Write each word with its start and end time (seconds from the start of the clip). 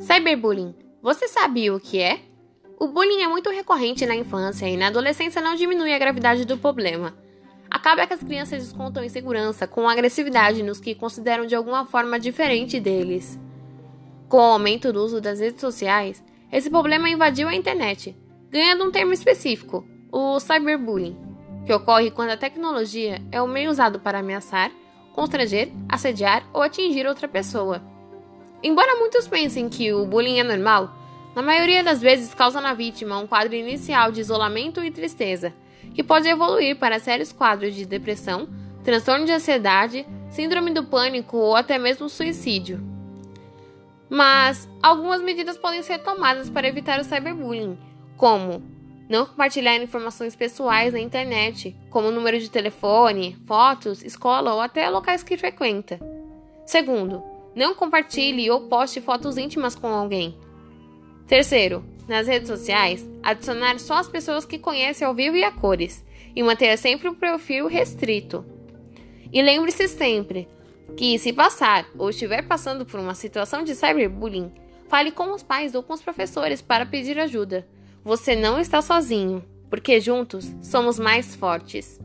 Cyberbullying. 0.00 0.74
Você 1.02 1.28
sabia 1.28 1.74
o 1.74 1.78
que 1.78 2.00
é? 2.00 2.20
O 2.78 2.88
bullying 2.88 3.20
é 3.20 3.28
muito 3.28 3.50
recorrente 3.50 4.06
na 4.06 4.16
infância 4.16 4.66
e 4.66 4.74
na 4.74 4.86
adolescência 4.86 5.42
não 5.42 5.54
diminui 5.54 5.92
a 5.92 5.98
gravidade 5.98 6.46
do 6.46 6.56
problema. 6.56 7.14
Acaba 7.70 8.06
que 8.06 8.14
as 8.14 8.22
crianças 8.22 8.64
descontam 8.64 9.04
insegurança 9.04 9.66
com 9.66 9.86
agressividade 9.86 10.62
nos 10.62 10.80
que 10.80 10.94
consideram 10.94 11.44
de 11.44 11.54
alguma 11.54 11.84
forma 11.84 12.18
diferente 12.18 12.80
deles. 12.80 13.38
Com 14.26 14.38
o 14.38 14.52
aumento 14.52 14.90
do 14.90 15.04
uso 15.04 15.20
das 15.20 15.38
redes 15.38 15.60
sociais, 15.60 16.24
esse 16.50 16.70
problema 16.70 17.10
invadiu 17.10 17.46
a 17.46 17.54
internet, 17.54 18.16
ganhando 18.48 18.84
um 18.84 18.90
termo 18.90 19.12
específico, 19.12 19.86
o 20.10 20.40
cyberbullying, 20.40 21.16
que 21.66 21.74
ocorre 21.74 22.10
quando 22.10 22.30
a 22.30 22.38
tecnologia 22.38 23.20
é 23.30 23.42
o 23.42 23.46
meio 23.46 23.70
usado 23.70 24.00
para 24.00 24.20
ameaçar, 24.20 24.72
constranger, 25.14 25.70
assediar 25.86 26.48
ou 26.54 26.62
atingir 26.62 27.06
outra 27.06 27.28
pessoa. 27.28 27.89
Embora 28.62 28.96
muitos 28.96 29.26
pensem 29.26 29.68
que 29.68 29.92
o 29.92 30.04
bullying 30.04 30.38
é 30.38 30.44
normal, 30.44 30.94
na 31.34 31.42
maioria 31.42 31.82
das 31.82 32.00
vezes 32.00 32.34
causa 32.34 32.60
na 32.60 32.74
vítima 32.74 33.18
um 33.18 33.26
quadro 33.26 33.54
inicial 33.54 34.12
de 34.12 34.20
isolamento 34.20 34.84
e 34.84 34.90
tristeza, 34.90 35.54
que 35.94 36.02
pode 36.02 36.28
evoluir 36.28 36.76
para 36.76 36.98
sérios 36.98 37.32
quadros 37.32 37.74
de 37.74 37.86
depressão, 37.86 38.48
transtorno 38.84 39.24
de 39.24 39.32
ansiedade, 39.32 40.06
síndrome 40.30 40.72
do 40.72 40.84
pânico 40.84 41.38
ou 41.38 41.56
até 41.56 41.78
mesmo 41.78 42.08
suicídio. 42.08 42.80
Mas 44.10 44.68
algumas 44.82 45.22
medidas 45.22 45.56
podem 45.56 45.82
ser 45.82 45.98
tomadas 46.00 46.50
para 46.50 46.68
evitar 46.68 47.00
o 47.00 47.04
cyberbullying, 47.04 47.78
como 48.16 48.62
não 49.08 49.24
compartilhar 49.24 49.76
informações 49.76 50.36
pessoais 50.36 50.92
na 50.92 51.00
internet, 51.00 51.74
como 51.88 52.10
número 52.10 52.38
de 52.38 52.50
telefone, 52.50 53.38
fotos, 53.46 54.04
escola 54.04 54.52
ou 54.52 54.60
até 54.60 54.88
locais 54.90 55.22
que 55.22 55.36
frequenta. 55.36 55.98
Segundo, 56.66 57.22
não 57.54 57.74
compartilhe 57.74 58.50
ou 58.50 58.68
poste 58.68 59.00
fotos 59.00 59.36
íntimas 59.36 59.74
com 59.74 59.88
alguém. 59.88 60.36
Terceiro, 61.26 61.84
nas 62.08 62.26
redes 62.26 62.48
sociais, 62.48 63.08
adicionar 63.22 63.78
só 63.78 63.94
as 63.94 64.08
pessoas 64.08 64.44
que 64.44 64.58
conhece 64.58 65.04
ao 65.04 65.14
vivo 65.14 65.36
e 65.36 65.44
a 65.44 65.52
cores, 65.52 66.04
e 66.34 66.42
manter 66.42 66.76
sempre 66.76 67.08
o 67.08 67.14
perfil 67.14 67.66
restrito. 67.66 68.44
E 69.32 69.40
lembre-se 69.42 69.86
sempre 69.88 70.48
que, 70.96 71.18
se 71.18 71.32
passar 71.32 71.86
ou 71.96 72.10
estiver 72.10 72.42
passando 72.46 72.84
por 72.84 72.98
uma 72.98 73.14
situação 73.14 73.62
de 73.62 73.74
cyberbullying, 73.74 74.52
fale 74.88 75.12
com 75.12 75.32
os 75.32 75.42
pais 75.42 75.74
ou 75.74 75.82
com 75.82 75.92
os 75.92 76.02
professores 76.02 76.60
para 76.60 76.84
pedir 76.84 77.18
ajuda. 77.18 77.66
Você 78.02 78.34
não 78.34 78.58
está 78.58 78.82
sozinho, 78.82 79.44
porque 79.68 80.00
juntos 80.00 80.52
somos 80.60 80.98
mais 80.98 81.34
fortes. 81.34 82.00